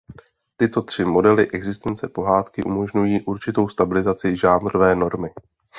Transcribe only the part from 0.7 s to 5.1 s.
tři modely existence pohádky umožňují určitou stabilizaci žánrové